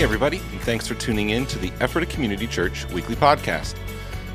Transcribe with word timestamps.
Hey, 0.00 0.04
everybody, 0.04 0.38
and 0.38 0.60
thanks 0.62 0.88
for 0.88 0.94
tuning 0.94 1.28
in 1.28 1.44
to 1.44 1.58
the 1.58 1.70
Ephrata 1.78 2.06
Community 2.06 2.46
Church 2.46 2.88
weekly 2.88 3.16
podcast. 3.16 3.76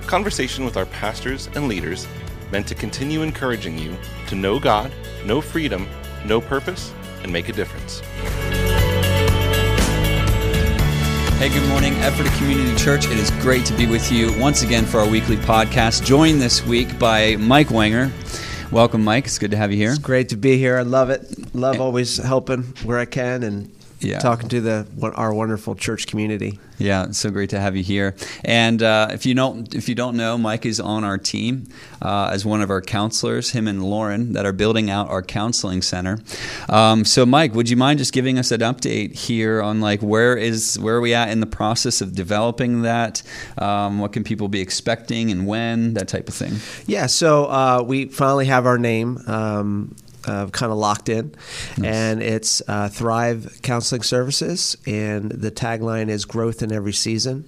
Conversation 0.06 0.64
with 0.64 0.78
our 0.78 0.86
pastors 0.86 1.50
and 1.55 1.68
leaders 1.68 2.07
meant 2.52 2.68
to 2.68 2.76
continue 2.76 3.23
encouraging 3.23 3.75
you 3.80 3.98
to 4.28 4.36
know 4.36 4.59
God, 4.59 4.91
know 5.25 5.41
freedom, 5.41 5.88
know 6.23 6.39
purpose, 6.39 6.93
and 7.23 7.34
make 7.34 7.50
a 7.50 7.52
difference. 7.52 8.02
Hey, 11.39 11.50
good 11.50 11.68
morning, 11.68 11.93
Ephrata 11.95 12.29
Community 12.38 12.77
Church. 12.77 13.07
It 13.07 13.18
is 13.18 13.32
great 13.41 13.66
to 13.66 13.73
be 13.73 13.88
with 13.88 14.11
you 14.11 14.39
once 14.39 14.61
again 14.61 14.86
for 14.86 15.00
our 15.00 15.09
weekly 15.09 15.38
podcast, 15.38 16.05
joined 16.05 16.39
this 16.39 16.63
week 16.63 17.00
by 17.00 17.38
Mike 17.38 17.71
Wenger. 17.71 18.11
Welcome, 18.70 19.04
Mike. 19.04 19.25
It's 19.25 19.39
good 19.39 19.50
to 19.50 19.57
have 19.57 19.71
you 19.71 19.77
here. 19.77 19.89
It's 19.89 19.97
great 19.97 20.29
to 20.29 20.38
be 20.38 20.59
here. 20.59 20.77
I 20.77 20.84
love 20.84 21.09
it. 21.09 21.55
Love 21.55 21.82
always 21.82 22.18
helping 22.18 22.61
where 22.84 23.00
I 23.00 23.05
can 23.05 23.41
and 23.41 23.71
Yeah. 24.00 24.20
talking 24.20 24.50
to 24.50 24.62
the 24.62 24.88
our 25.16 25.34
wonderful 25.34 25.76
church 25.76 26.08
community. 26.08 26.59
Yeah, 26.77 27.05
it's 27.05 27.17
so 27.17 27.31
great 27.31 27.49
to 27.52 27.59
have 27.59 27.76
you 27.76 27.84
here. 27.84 28.16
And 28.44 28.84
uh, 28.84 29.08
if 29.12 29.26
you 29.26 29.34
don't, 29.34 29.73
if 29.73 29.88
you 29.88 29.95
don't 29.95 30.18
know, 30.18 30.38
Mike 30.38 30.66
is 30.66 30.80
on 30.80 31.04
our 31.04 31.18
team 31.18 31.68
uh, 32.02 32.30
as 32.34 32.45
one 32.45 32.62
of 32.62 32.70
our 32.70 32.81
counselors. 32.81 33.52
Him 33.52 33.68
and 33.68 33.84
Lauren 33.84 34.34
that 34.34 34.45
are 34.45 34.52
building 34.52 34.90
out 34.90 35.09
our 35.09 35.23
counseling 35.23 35.81
center. 35.81 36.20
Um, 36.68 37.05
so, 37.05 37.26
Mike, 37.26 37.54
would 37.54 37.70
you 37.70 37.77
mind 37.77 37.99
just 37.99 38.12
giving 38.12 38.38
us 38.38 38.52
an 38.52 38.59
update 38.59 39.16
here 39.16 39.62
on 39.62 39.80
like 39.80 40.02
where 40.02 40.35
is 40.35 40.77
where 40.80 40.96
are 40.96 41.02
we 41.02 41.13
at 41.13 41.30
in 41.30 41.40
the 41.40 41.46
process 41.46 42.02
of 42.02 42.13
developing 42.13 42.82
that? 42.82 43.23
Um, 43.57 43.99
what 43.99 44.12
can 44.12 44.23
people 44.23 44.49
be 44.49 44.59
expecting 44.59 45.32
and 45.32 45.48
when? 45.48 45.93
That 45.93 46.07
type 46.07 46.27
of 46.27 46.34
thing. 46.34 46.55
Yeah, 46.88 47.05
so 47.05 47.46
uh, 47.46 47.84
we 47.85 48.05
finally 48.05 48.48
have 48.48 48.66
our 48.66 48.77
name. 48.77 49.20
Um, 49.27 49.96
uh, 50.25 50.47
kind 50.47 50.71
of 50.71 50.77
locked 50.77 51.09
in, 51.09 51.34
and 51.84 52.21
it's 52.21 52.61
uh, 52.67 52.89
Thrive 52.89 53.59
Counseling 53.61 54.03
Services, 54.03 54.77
and 54.85 55.31
the 55.31 55.51
tagline 55.51 56.09
is 56.09 56.25
"Growth 56.25 56.61
in 56.63 56.71
Every 56.71 56.93
Season," 56.93 57.43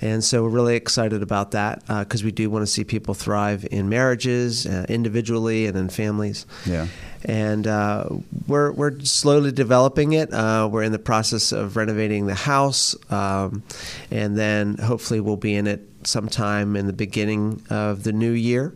and 0.00 0.22
so 0.24 0.42
we're 0.42 0.48
really 0.50 0.76
excited 0.76 1.22
about 1.22 1.50
that 1.52 1.84
because 1.86 2.22
we 2.24 2.32
do 2.32 2.50
want 2.50 2.62
to 2.62 2.66
see 2.66 2.84
people 2.84 3.14
thrive 3.14 3.66
in 3.70 3.88
marriages, 3.88 4.66
uh, 4.66 4.86
individually, 4.88 5.66
and 5.66 5.76
in 5.76 5.88
families. 5.88 6.46
Yeah. 6.66 6.86
and 7.24 7.66
uh, 7.66 8.06
we're 8.46 8.72
we're 8.72 8.98
slowly 9.00 9.52
developing 9.52 10.14
it. 10.14 10.32
Uh, 10.32 10.68
we're 10.72 10.82
in 10.84 10.92
the 10.92 10.98
process 10.98 11.52
of 11.52 11.76
renovating 11.76 12.26
the 12.26 12.34
house, 12.34 12.96
um, 13.10 13.62
and 14.10 14.36
then 14.38 14.78
hopefully 14.78 15.20
we'll 15.20 15.36
be 15.36 15.54
in 15.54 15.66
it 15.66 15.86
sometime 16.04 16.76
in 16.76 16.86
the 16.86 16.92
beginning 16.92 17.62
of 17.70 18.04
the 18.04 18.12
new 18.12 18.32
year. 18.32 18.74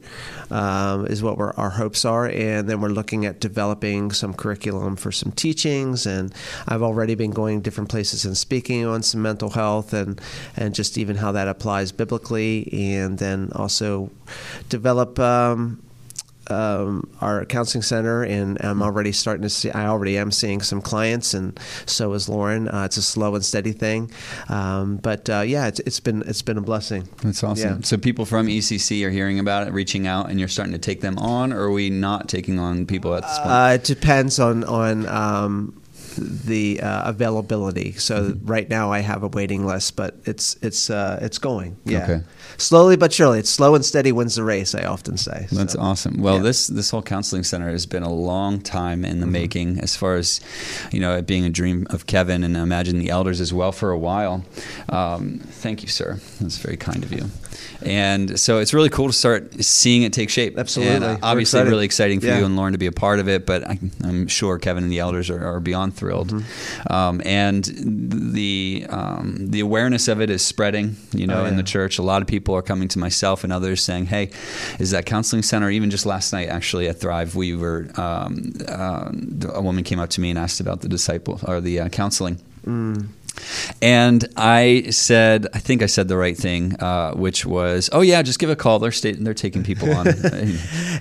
Um, 0.50 1.06
is 1.06 1.22
what 1.22 1.38
our 1.38 1.70
hopes 1.70 2.04
are, 2.04 2.26
and 2.26 2.68
then 2.68 2.80
we're 2.80 2.88
looking 2.88 3.26
at 3.26 3.40
developing 3.40 4.12
some 4.12 4.34
curriculum 4.34 4.96
for 4.96 5.10
some 5.10 5.32
teachings. 5.32 6.06
And 6.06 6.32
I've 6.68 6.82
already 6.82 7.14
been 7.14 7.30
going 7.30 7.60
different 7.60 7.88
places 7.90 8.24
and 8.24 8.36
speaking 8.36 8.84
on 8.86 9.02
some 9.02 9.22
mental 9.22 9.50
health 9.50 9.92
and 9.92 10.20
and 10.56 10.74
just 10.74 10.98
even 10.98 11.16
how 11.16 11.32
that 11.32 11.48
applies 11.48 11.92
biblically, 11.92 12.68
and 12.72 13.18
then 13.18 13.50
also 13.54 14.10
develop. 14.68 15.18
Um, 15.18 15.80
um, 16.50 17.08
our 17.20 17.44
counseling 17.44 17.82
center, 17.82 18.22
and 18.22 18.58
I'm 18.60 18.82
already 18.82 19.12
starting 19.12 19.42
to 19.42 19.50
see. 19.50 19.70
I 19.70 19.86
already 19.86 20.18
am 20.18 20.30
seeing 20.30 20.60
some 20.60 20.80
clients, 20.80 21.34
and 21.34 21.58
so 21.86 22.12
is 22.12 22.28
Lauren. 22.28 22.68
Uh, 22.68 22.84
it's 22.84 22.96
a 22.96 23.02
slow 23.02 23.34
and 23.34 23.44
steady 23.44 23.72
thing, 23.72 24.10
um, 24.48 24.96
but 24.96 25.28
uh, 25.30 25.40
yeah, 25.40 25.66
it's, 25.66 25.80
it's 25.80 26.00
been 26.00 26.22
it's 26.26 26.42
been 26.42 26.58
a 26.58 26.62
blessing. 26.62 27.08
That's 27.22 27.42
awesome. 27.42 27.76
Yeah. 27.76 27.80
So 27.82 27.96
people 27.96 28.24
from 28.24 28.46
ECC 28.46 29.04
are 29.04 29.10
hearing 29.10 29.38
about 29.38 29.66
it, 29.66 29.72
reaching 29.72 30.06
out, 30.06 30.30
and 30.30 30.38
you're 30.38 30.48
starting 30.48 30.72
to 30.72 30.78
take 30.78 31.00
them 31.00 31.18
on, 31.18 31.52
or 31.52 31.62
are 31.62 31.72
we 31.72 31.90
not 31.90 32.28
taking 32.28 32.58
on 32.58 32.86
people 32.86 33.14
at 33.14 33.22
this 33.22 33.38
point? 33.38 33.50
Uh, 33.50 33.70
it 33.74 33.84
depends 33.84 34.38
on 34.38 34.64
on 34.64 35.06
um, 35.08 35.80
the 36.16 36.80
uh, 36.80 37.08
availability. 37.10 37.92
So 37.92 38.14
Mm-hmm. 38.14 38.46
right 38.46 38.68
now 38.68 38.92
I 38.92 39.00
have 39.00 39.22
a 39.22 39.28
waiting 39.28 39.66
list, 39.66 39.96
but 39.96 40.14
it's 40.24 40.56
it's 40.62 40.90
uh, 40.90 41.18
it's 41.22 41.38
going. 41.38 41.76
Yeah, 41.84 42.02
Okay. 42.04 42.20
slowly 42.56 42.96
but 42.96 43.12
surely. 43.12 43.38
It's 43.40 43.50
slow 43.50 43.74
and 43.74 43.84
steady 43.84 44.12
wins 44.12 44.34
the 44.36 44.44
race. 44.44 44.74
I 44.74 44.84
often 44.84 45.16
say. 45.16 45.46
That's 45.52 45.72
So, 45.74 45.80
awesome. 45.80 46.20
Well, 46.22 46.36
yeah. 46.36 46.42
this 46.42 46.66
this 46.68 46.90
whole 46.90 47.02
counseling 47.02 47.44
center 47.44 47.70
has 47.70 47.86
been 47.86 48.02
a 48.02 48.12
long 48.12 48.60
time 48.60 49.04
in 49.04 49.20
the 49.20 49.24
Mm-hmm. 49.26 49.32
making, 49.32 49.80
as 49.80 49.96
far 49.96 50.14
as 50.16 50.40
you 50.92 51.00
know, 51.00 51.16
it 51.16 51.26
being 51.26 51.44
a 51.44 51.50
dream 51.50 51.86
of 51.90 52.06
Kevin 52.06 52.44
and 52.44 52.56
I 52.56 52.62
imagine 52.62 52.98
the 52.98 53.10
elders 53.10 53.40
as 53.40 53.52
well 53.52 53.72
for 53.72 53.90
a 53.90 53.98
while. 53.98 54.44
Um, 54.88 55.40
thank 55.62 55.82
you, 55.82 55.88
sir. 55.88 56.18
That's 56.40 56.58
very 56.58 56.76
kind 56.76 57.02
of 57.04 57.12
you. 57.12 57.24
And 57.84 58.38
so 58.40 58.58
it's 58.58 58.72
really 58.72 58.88
cool 58.88 59.06
to 59.08 59.12
start 59.12 59.62
seeing 59.62 60.02
it 60.04 60.12
take 60.12 60.30
shape. 60.30 60.58
Absolutely. 60.58 60.94
And, 60.94 61.04
uh, 61.04 61.16
obviously, 61.22 61.62
really 61.64 61.84
exciting 61.84 62.20
for 62.20 62.26
Yeah. 62.26 62.38
you 62.38 62.44
and 62.46 62.56
Lauren 62.56 62.72
to 62.72 62.78
be 62.78 62.86
a 62.86 62.92
part 62.92 63.18
of 63.20 63.28
it. 63.28 63.44
But 63.46 63.66
I, 63.68 63.78
I'm 64.02 64.26
sure 64.28 64.58
Kevin 64.58 64.84
and 64.84 64.92
the 64.92 64.98
elders 65.00 65.28
are, 65.30 65.44
are 65.44 65.60
beyond 65.60 65.94
thrilled. 65.94 66.32
Mm-hmm. 66.32 66.92
Um, 66.92 67.20
and 67.24 67.64
the 68.34 68.86
um, 68.88 69.36
the 69.50 69.60
awareness 69.60 70.08
of 70.08 70.20
it 70.20 70.30
is 70.30 70.42
spreading. 70.42 70.96
You 71.12 71.26
know, 71.26 71.42
Oh, 71.42 71.46
in 71.46 71.56
the 71.56 71.62
church, 71.62 71.98
a 71.98 72.02
lot 72.02 72.22
of 72.22 72.28
people 72.28 72.54
are 72.54 72.62
coming 72.62 72.88
to 72.88 72.98
myself 72.98 73.44
and 73.44 73.52
others 73.52 73.82
saying, 73.82 74.06
"Hey, 74.06 74.30
is 74.78 74.90
that 74.92 75.04
counseling 75.04 75.42
center?" 75.42 75.68
Even 75.70 75.90
just 75.90 76.06
last 76.06 76.32
night, 76.32 76.48
actually 76.48 76.88
at 76.88 77.00
Thrive, 77.00 77.34
we 77.34 77.54
were 77.56 77.88
um, 77.96 78.52
uh, 78.68 79.10
a 79.52 79.60
woman 79.60 79.84
came 79.84 79.98
up 79.98 80.10
to 80.10 80.20
me 80.20 80.30
and 80.30 80.38
asked 80.38 80.60
about 80.60 80.80
the 80.80 80.88
disciple 80.88 81.40
or 81.46 81.60
the 81.60 81.80
uh, 81.80 81.88
counseling. 81.88 82.38
And 83.82 84.26
I 84.36 84.84
said, 84.90 85.46
I 85.52 85.58
think 85.58 85.82
I 85.82 85.86
said 85.86 86.08
the 86.08 86.16
right 86.16 86.36
thing, 86.36 86.76
uh, 86.80 87.14
which 87.14 87.44
was, 87.44 87.90
"Oh 87.92 88.00
yeah, 88.00 88.22
just 88.22 88.38
give 88.38 88.50
a 88.50 88.56
call. 88.56 88.78
They're 88.78 88.90
they're 88.90 89.34
taking 89.34 89.62
people 89.62 89.92
on." 89.92 90.06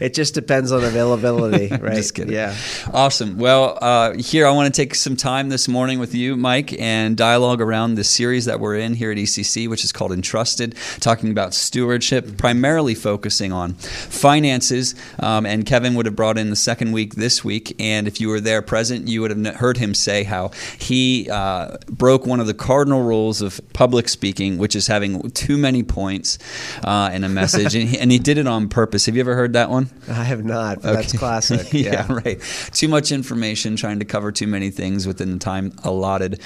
It 0.02 0.14
just 0.14 0.34
depends 0.34 0.72
on 0.72 0.84
availability, 0.84 1.68
right? 1.82 1.96
Just 1.96 2.16
kidding. 2.16 2.34
Yeah. 2.34 2.56
Awesome. 2.92 3.38
Well, 3.38 3.78
uh, 3.82 4.14
here 4.14 4.48
I 4.48 4.52
want 4.52 4.74
to 4.74 4.82
take 4.82 4.96
some 4.96 5.16
time 5.16 5.50
this 5.50 5.68
morning 5.68 6.00
with 6.00 6.16
you, 6.16 6.36
Mike, 6.36 6.74
and 6.80 7.16
dialogue 7.16 7.62
around 7.62 7.96
the 7.96 8.04
series 8.04 8.46
that 8.46 8.60
we're 8.60 8.76
in 8.76 8.96
here 8.96 9.12
at 9.12 9.18
ECC, 9.18 9.70
which 9.70 9.84
is 9.84 9.92
called 9.92 10.12
Entrusted, 10.12 10.76
talking 11.00 11.32
about 11.32 11.54
stewardship, 11.54 12.38
primarily 12.38 12.96
focusing 12.96 13.52
on 13.54 13.74
finances. 13.74 14.96
Um, 15.20 15.46
and 15.46 15.66
Kevin 15.66 15.94
would 15.94 16.06
have 16.06 16.16
brought 16.16 16.38
in 16.38 16.50
the 16.50 16.56
second 16.56 16.92
week 16.92 17.16
this 17.16 17.44
week, 17.44 17.76
and 17.80 18.08
if 18.08 18.20
you 18.20 18.30
were 18.30 18.42
there 18.42 18.62
present, 18.62 19.08
you 19.08 19.22
would 19.22 19.32
have 19.32 19.56
heard 19.56 19.78
him 19.78 19.94
say 19.94 20.24
how 20.24 20.52
he 20.80 21.30
uh, 21.30 21.78
broke 21.90 22.23
one 22.26 22.40
of 22.40 22.48
the 22.48 22.54
cardinal 22.54 23.04
rules 23.04 23.42
of 23.42 23.62
public 23.74 24.10
speaking, 24.10 24.58
which 24.58 24.76
is 24.76 24.88
having 24.88 25.32
too 25.32 25.58
many 25.58 25.84
points 25.84 26.38
uh, 26.84 27.10
in 27.14 27.24
a 27.24 27.30
message, 27.30 27.76
and, 27.76 27.90
he, 27.90 28.00
and 28.00 28.12
he 28.12 28.20
did 28.20 28.38
it 28.38 28.48
on 28.48 28.70
purpose. 28.70 29.06
Have 29.06 29.16
you 29.16 29.22
ever 29.22 29.36
heard 29.36 29.54
that 29.54 29.70
one? 29.70 29.90
I 30.10 30.24
have 30.24 30.44
not, 30.44 30.82
but 30.82 30.94
that's 30.94 31.14
classic. 31.18 31.72
yeah. 31.74 31.94
Yeah. 31.94 32.14
right. 32.26 32.42
Too 32.72 32.88
much 32.88 33.12
information, 33.12 33.76
trying 33.76 34.00
to 34.00 34.06
cover 34.06 34.32
too 34.32 34.48
many 34.48 34.72
things 34.72 35.06
within 35.06 35.32
the 35.32 35.40
time 35.40 35.74
allotted. 35.84 36.42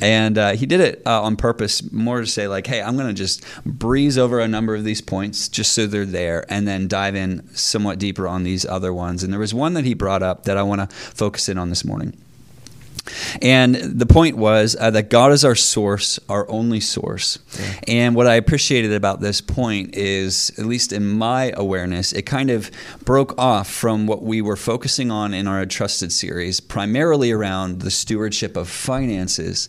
And 0.00 0.38
uh, 0.38 0.52
he 0.52 0.66
did 0.66 0.80
it 0.80 1.02
uh, 1.06 1.22
on 1.22 1.36
purpose, 1.36 1.90
more 1.92 2.20
to 2.20 2.26
say, 2.26 2.48
like, 2.48 2.66
hey, 2.66 2.82
I'm 2.82 2.96
going 2.96 3.08
to 3.08 3.14
just 3.14 3.44
breeze 3.64 4.18
over 4.18 4.40
a 4.40 4.48
number 4.48 4.74
of 4.74 4.84
these 4.84 5.00
points 5.00 5.48
just 5.48 5.72
so 5.72 5.86
they're 5.86 6.04
there 6.04 6.44
and 6.48 6.68
then 6.68 6.88
dive 6.88 7.14
in 7.14 7.48
somewhat 7.54 7.98
deeper 7.98 8.28
on 8.28 8.42
these 8.44 8.64
other 8.66 8.92
ones. 8.92 9.22
And 9.22 9.32
there 9.32 9.40
was 9.40 9.54
one 9.54 9.74
that 9.74 9.84
he 9.84 9.94
brought 9.94 10.22
up 10.22 10.44
that 10.44 10.56
I 10.56 10.62
want 10.62 10.88
to 10.88 10.94
focus 10.96 11.48
in 11.48 11.58
on 11.58 11.70
this 11.70 11.84
morning. 11.84 12.16
And 13.40 13.74
the 13.76 14.06
point 14.06 14.36
was 14.36 14.76
uh, 14.78 14.90
that 14.90 15.10
God 15.10 15.32
is 15.32 15.44
our 15.44 15.54
source, 15.54 16.18
our 16.28 16.48
only 16.50 16.80
source. 16.80 17.38
And 17.86 18.14
what 18.14 18.26
I 18.26 18.34
appreciated 18.34 18.92
about 18.92 19.20
this 19.20 19.40
point 19.40 19.94
is, 19.94 20.50
at 20.58 20.66
least 20.66 20.92
in 20.92 21.06
my 21.08 21.52
awareness, 21.56 22.12
it 22.12 22.22
kind 22.22 22.50
of 22.50 22.70
broke 23.04 23.38
off 23.38 23.70
from 23.70 24.06
what 24.06 24.22
we 24.22 24.42
were 24.42 24.56
focusing 24.56 25.10
on 25.10 25.32
in 25.34 25.46
our 25.46 25.64
Trusted 25.66 26.10
series, 26.12 26.60
primarily 26.60 27.30
around 27.30 27.80
the 27.80 27.90
stewardship 27.90 28.56
of 28.56 28.68
finances, 28.68 29.68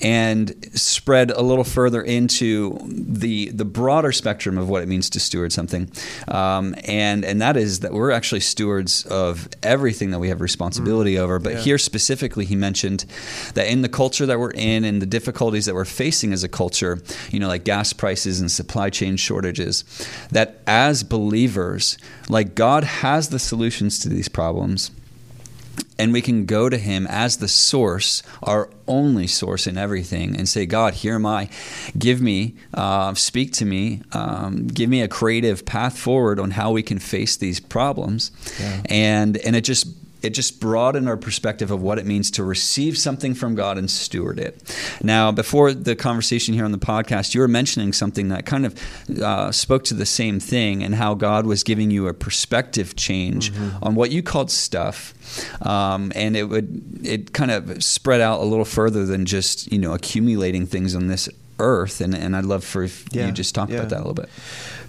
and 0.00 0.54
spread 0.74 1.30
a 1.30 1.42
little 1.42 1.64
further 1.64 2.02
into 2.02 2.78
the 2.84 3.50
the 3.50 3.64
broader 3.64 4.12
spectrum 4.12 4.58
of 4.58 4.68
what 4.68 4.82
it 4.82 4.88
means 4.88 5.08
to 5.10 5.20
steward 5.20 5.52
something. 5.52 5.90
Um, 6.28 6.74
and 6.84 7.24
and 7.24 7.40
that 7.40 7.56
is 7.56 7.80
that 7.80 7.92
we're 7.92 8.10
actually 8.10 8.40
stewards 8.40 9.06
of 9.06 9.48
everything 9.62 10.10
that 10.10 10.18
we 10.18 10.28
have 10.28 10.40
responsibility 10.40 11.18
over. 11.18 11.38
But 11.38 11.52
Yeah. 11.54 11.60
here 11.60 11.78
specifically, 11.78 12.44
he 12.44 12.56
mentioned 12.56 12.71
that 13.54 13.66
in 13.70 13.82
the 13.82 13.88
culture 13.88 14.26
that 14.26 14.38
we're 14.38 14.50
in 14.52 14.84
and 14.84 15.00
the 15.02 15.06
difficulties 15.06 15.66
that 15.66 15.74
we're 15.74 15.84
facing 15.84 16.32
as 16.32 16.44
a 16.44 16.48
culture, 16.48 17.02
you 17.30 17.38
know, 17.38 17.48
like 17.48 17.64
gas 17.64 17.92
prices 17.92 18.40
and 18.40 18.50
supply 18.50 18.90
chain 18.90 19.16
shortages, 19.16 19.84
that 20.30 20.60
as 20.66 21.02
believers, 21.02 21.98
like 22.28 22.54
God 22.54 22.84
has 22.84 23.28
the 23.28 23.38
solutions 23.38 23.98
to 24.00 24.08
these 24.08 24.28
problems. 24.28 24.90
And 25.98 26.12
we 26.12 26.20
can 26.20 26.46
go 26.46 26.68
to 26.68 26.78
him 26.78 27.06
as 27.08 27.36
the 27.36 27.48
source, 27.48 28.22
our 28.42 28.68
only 28.88 29.26
source 29.26 29.66
in 29.66 29.78
everything, 29.78 30.36
and 30.36 30.48
say, 30.48 30.66
God, 30.66 30.94
here 30.94 31.14
am 31.14 31.24
I. 31.24 31.48
Give 31.96 32.20
me, 32.20 32.56
uh, 32.74 33.14
speak 33.14 33.52
to 33.54 33.64
me, 33.64 34.02
um, 34.12 34.66
give 34.66 34.90
me 34.90 35.00
a 35.00 35.08
creative 35.08 35.64
path 35.64 35.96
forward 35.96 36.40
on 36.40 36.52
how 36.52 36.72
we 36.72 36.82
can 36.82 36.98
face 36.98 37.36
these 37.36 37.60
problems. 37.60 38.32
And, 38.86 39.36
and 39.38 39.54
it 39.54 39.62
just 39.62 39.86
it 40.22 40.30
just 40.30 40.60
broadened 40.60 41.08
our 41.08 41.16
perspective 41.16 41.70
of 41.70 41.82
what 41.82 41.98
it 41.98 42.06
means 42.06 42.30
to 42.32 42.44
receive 42.44 42.96
something 42.96 43.34
from 43.34 43.54
God 43.54 43.78
and 43.78 43.90
steward 43.90 44.38
it. 44.38 44.76
Now, 45.02 45.32
before 45.32 45.72
the 45.72 45.96
conversation 45.96 46.54
here 46.54 46.64
on 46.64 46.72
the 46.72 46.78
podcast, 46.78 47.34
you 47.34 47.40
were 47.40 47.48
mentioning 47.48 47.92
something 47.92 48.28
that 48.28 48.46
kind 48.46 48.66
of 48.66 49.20
uh, 49.20 49.52
spoke 49.52 49.84
to 49.84 49.94
the 49.94 50.06
same 50.06 50.40
thing 50.40 50.82
and 50.82 50.94
how 50.94 51.14
God 51.14 51.46
was 51.46 51.62
giving 51.64 51.90
you 51.90 52.08
a 52.08 52.14
perspective 52.14 52.96
change 52.96 53.52
mm-hmm. 53.52 53.84
on 53.84 53.94
what 53.94 54.10
you 54.10 54.22
called 54.22 54.50
stuff. 54.50 55.14
Um, 55.64 56.12
and 56.14 56.36
it 56.36 56.44
would 56.44 57.00
it 57.04 57.32
kind 57.32 57.50
of 57.50 57.82
spread 57.82 58.20
out 58.20 58.40
a 58.40 58.44
little 58.44 58.64
further 58.64 59.06
than 59.06 59.24
just 59.24 59.70
you 59.72 59.78
know 59.78 59.92
accumulating 59.92 60.66
things 60.66 60.94
on 60.94 61.06
this 61.06 61.28
earth 61.62 62.00
and, 62.00 62.14
and 62.14 62.36
I'd 62.36 62.44
love 62.44 62.64
for 62.64 62.84
yeah, 63.10 63.26
you 63.26 63.32
just 63.32 63.54
talk 63.54 63.68
yeah. 63.68 63.76
about 63.76 63.90
that 63.90 63.96
a 63.96 64.04
little 64.04 64.14
bit. 64.14 64.28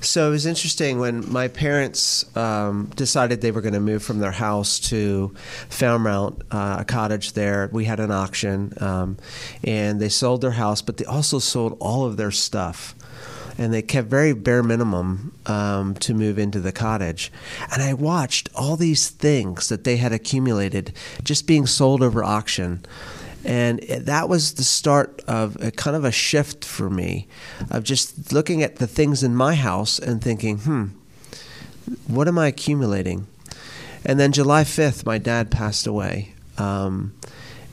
So 0.01 0.27
it 0.27 0.31
was 0.31 0.45
interesting 0.45 0.99
when 0.99 1.31
my 1.31 1.47
parents 1.47 2.25
um, 2.35 2.91
decided 2.95 3.39
they 3.39 3.51
were 3.51 3.61
going 3.61 3.73
to 3.73 3.79
move 3.79 4.03
from 4.03 4.19
their 4.19 4.31
house 4.31 4.79
to 4.89 5.33
Fairmount, 5.69 6.41
uh, 6.51 6.77
a 6.79 6.85
cottage 6.85 7.33
there. 7.33 7.69
We 7.71 7.85
had 7.85 8.01
an 8.01 8.11
auction, 8.11 8.73
um, 8.81 9.17
and 9.63 10.01
they 10.01 10.09
sold 10.09 10.41
their 10.41 10.51
house, 10.51 10.81
but 10.81 10.97
they 10.97 11.05
also 11.05 11.39
sold 11.39 11.77
all 11.79 12.05
of 12.05 12.17
their 12.17 12.31
stuff 12.31 12.95
and 13.57 13.73
they 13.73 13.81
kept 13.81 14.07
very 14.07 14.33
bare 14.33 14.63
minimum 14.63 15.33
um, 15.45 15.93
to 15.95 16.13
move 16.13 16.39
into 16.39 16.59
the 16.59 16.71
cottage. 16.71 17.31
And 17.71 17.81
I 17.81 17.93
watched 17.93 18.49
all 18.55 18.75
these 18.75 19.09
things 19.09 19.69
that 19.69 19.83
they 19.83 19.97
had 19.97 20.11
accumulated 20.11 20.93
just 21.23 21.47
being 21.47 21.65
sold 21.65 22.01
over 22.01 22.23
auction. 22.23 22.83
And 23.45 23.79
that 23.79 24.29
was 24.29 24.53
the 24.53 24.63
start 24.63 25.21
of 25.27 25.61
a 25.61 25.71
kind 25.71 25.95
of 25.95 26.05
a 26.05 26.11
shift 26.11 26.63
for 26.63 26.89
me 26.89 27.27
of 27.69 27.83
just 27.83 28.31
looking 28.31 28.63
at 28.63 28.77
the 28.77 28.87
things 28.87 29.21
in 29.21 29.35
my 29.35 29.55
house 29.55 29.99
and 29.99 30.21
thinking, 30.21 30.59
hmm, 30.59 30.85
what 32.07 32.27
am 32.27 32.39
I 32.39 32.47
accumulating? 32.47 33.27
And 34.05 34.19
then 34.19 34.31
July 34.31 34.63
5th, 34.63 35.05
my 35.05 35.17
dad 35.17 35.51
passed 35.51 35.87
away. 35.87 36.33
Um, 36.57 37.13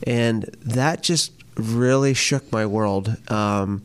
and 0.03 0.43
that 0.61 1.03
just 1.03 1.31
really 1.55 2.13
shook 2.13 2.51
my 2.51 2.65
world. 2.65 3.15
Um, 3.29 3.83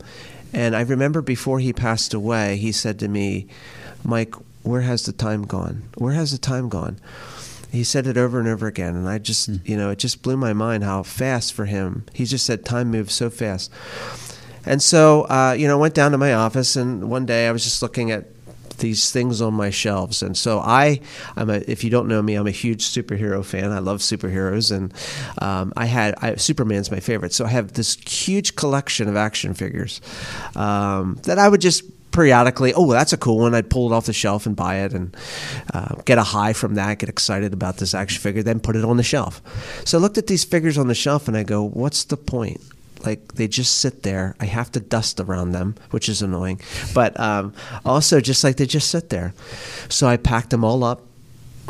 and 0.53 0.75
I 0.75 0.81
remember 0.81 1.21
before 1.21 1.59
he 1.59 1.73
passed 1.73 2.13
away, 2.13 2.57
he 2.57 2.71
said 2.71 2.99
to 2.99 3.07
me, 3.07 3.47
Mike, 4.03 4.35
where 4.63 4.81
has 4.81 5.05
the 5.05 5.11
time 5.11 5.43
gone? 5.43 5.83
Where 5.95 6.13
has 6.13 6.31
the 6.31 6.37
time 6.37 6.69
gone? 6.69 6.99
He 7.71 7.83
said 7.83 8.07
it 8.07 8.17
over 8.17 8.39
and 8.39 8.47
over 8.47 8.67
again 8.67 8.95
and 8.95 9.07
i 9.09 9.17
just 9.17 9.51
mm. 9.51 9.67
you 9.67 9.75
know 9.75 9.89
it 9.89 9.99
just 9.99 10.21
blew 10.21 10.37
my 10.37 10.53
mind 10.53 10.83
how 10.83 11.03
fast 11.03 11.53
for 11.53 11.65
him. 11.65 12.05
He 12.13 12.25
just 12.25 12.45
said 12.45 12.65
time 12.65 12.89
moves 12.91 13.13
so 13.13 13.29
fast. 13.29 13.71
And 14.65 14.81
so 14.81 15.23
uh, 15.23 15.55
you 15.57 15.67
know 15.67 15.77
I 15.77 15.81
went 15.81 15.93
down 15.93 16.11
to 16.11 16.17
my 16.17 16.33
office 16.33 16.75
and 16.75 17.09
one 17.09 17.25
day 17.25 17.47
i 17.47 17.51
was 17.51 17.63
just 17.63 17.81
looking 17.81 18.11
at 18.11 18.25
these 18.77 19.11
things 19.11 19.41
on 19.41 19.55
my 19.55 19.71
shelves. 19.71 20.21
And 20.21 20.37
so 20.37 20.59
i 20.59 20.99
i'm 21.35 21.49
a 21.49 21.63
if 21.67 21.83
you 21.83 21.89
don't 21.89 22.07
know 22.07 22.21
me 22.21 22.35
i'm 22.35 22.47
a 22.47 22.51
huge 22.51 22.83
superhero 22.85 23.43
fan. 23.43 23.71
I 23.71 23.79
love 23.79 23.99
superheroes 23.99 24.75
and 24.75 24.93
um, 25.41 25.73
i 25.75 25.85
had 25.85 26.15
I, 26.21 26.35
superman's 26.35 26.91
my 26.91 26.99
favorite. 26.99 27.33
So 27.33 27.45
i 27.45 27.49
have 27.49 27.73
this 27.73 27.95
huge 27.95 28.55
collection 28.55 29.07
of 29.07 29.15
action 29.15 29.53
figures 29.53 30.01
um, 30.55 31.19
that 31.23 31.39
i 31.39 31.47
would 31.47 31.61
just 31.61 31.83
periodically, 32.11 32.73
oh, 32.73 32.91
that's 32.91 33.13
a 33.13 33.17
cool 33.17 33.39
one. 33.39 33.53
I'd 33.53 33.69
pull 33.69 33.91
it 33.91 33.95
off 33.95 34.05
the 34.05 34.13
shelf 34.13 34.45
and 34.45 34.55
buy 34.55 34.77
it 34.77 34.93
and 34.93 35.15
uh, 35.73 35.95
get 36.05 36.17
a 36.17 36.23
high 36.23 36.53
from 36.53 36.75
that, 36.75 36.99
get 36.99 37.09
excited 37.09 37.53
about 37.53 37.77
this 37.77 37.93
action 37.93 38.21
figure, 38.21 38.43
then 38.43 38.59
put 38.59 38.75
it 38.75 38.83
on 38.83 38.97
the 38.97 39.03
shelf. 39.03 39.41
So 39.85 39.97
I 39.97 40.01
looked 40.01 40.17
at 40.17 40.27
these 40.27 40.43
figures 40.43 40.77
on 40.77 40.87
the 40.87 40.95
shelf 40.95 41.27
and 41.27 41.37
I 41.37 41.43
go, 41.43 41.63
what's 41.63 42.03
the 42.05 42.17
point? 42.17 42.61
Like 43.05 43.33
they 43.33 43.47
just 43.47 43.79
sit 43.79 44.03
there. 44.03 44.35
I 44.39 44.45
have 44.45 44.71
to 44.71 44.79
dust 44.79 45.19
around 45.19 45.51
them, 45.51 45.75
which 45.91 46.09
is 46.09 46.21
annoying. 46.21 46.59
But 46.93 47.19
um, 47.19 47.53
also, 47.85 48.19
just 48.19 48.43
like 48.43 48.57
they 48.57 48.65
just 48.65 48.89
sit 48.89 49.09
there. 49.09 49.33
So 49.89 50.07
I 50.07 50.17
packed 50.17 50.49
them 50.49 50.63
all 50.63 50.83
up 50.83 51.03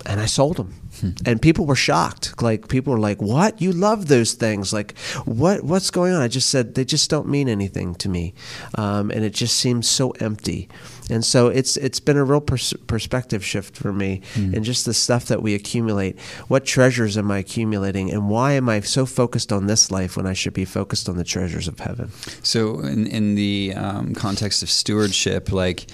and 0.05 0.21
I 0.21 0.25
sold 0.25 0.57
them. 0.57 0.73
Hmm. 0.99 1.09
And 1.25 1.41
people 1.41 1.65
were 1.65 1.75
shocked. 1.75 2.41
Like 2.41 2.67
people 2.67 2.93
were 2.93 2.99
like, 2.99 3.21
"What? 3.21 3.61
You 3.61 3.71
love 3.71 4.07
those 4.07 4.33
things? 4.33 4.73
Like, 4.73 4.97
what? 5.25 5.63
What's 5.63 5.91
going 5.91 6.13
on?" 6.13 6.21
I 6.21 6.27
just 6.27 6.49
said 6.49 6.75
they 6.75 6.85
just 6.85 7.09
don't 7.09 7.27
mean 7.27 7.49
anything 7.49 7.95
to 7.95 8.09
me, 8.09 8.33
um, 8.75 9.11
and 9.11 9.23
it 9.23 9.33
just 9.33 9.57
seems 9.57 9.87
so 9.87 10.11
empty. 10.19 10.69
And 11.09 11.23
so 11.23 11.47
it's 11.47 11.77
it's 11.77 11.99
been 11.99 12.17
a 12.17 12.23
real 12.23 12.41
pers- 12.41 12.73
perspective 12.87 13.43
shift 13.43 13.75
for 13.75 13.93
me, 13.93 14.21
mm. 14.33 14.53
and 14.53 14.63
just 14.65 14.85
the 14.85 14.93
stuff 14.93 15.25
that 15.25 15.41
we 15.41 15.55
accumulate. 15.55 16.19
What 16.47 16.65
treasures 16.65 17.17
am 17.17 17.31
I 17.31 17.39
accumulating, 17.39 18.11
and 18.11 18.29
why 18.29 18.53
am 18.53 18.67
I 18.67 18.81
so 18.81 19.05
focused 19.05 19.51
on 19.53 19.67
this 19.67 19.91
life 19.91 20.17
when 20.17 20.27
I 20.27 20.33
should 20.33 20.53
be 20.53 20.65
focused 20.65 21.07
on 21.07 21.17
the 21.17 21.23
treasures 21.23 21.67
of 21.67 21.79
heaven? 21.79 22.11
So, 22.43 22.79
in 22.81 23.07
in 23.07 23.35
the 23.35 23.73
um, 23.75 24.13
context 24.15 24.63
of 24.63 24.69
stewardship, 24.69 25.51
like 25.51 25.85